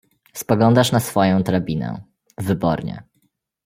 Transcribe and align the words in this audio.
"spoglądasz 0.33 0.91
na 0.91 0.99
swoję 0.99 1.39
drabinę... 1.43 2.03
wybornie." 2.37 3.03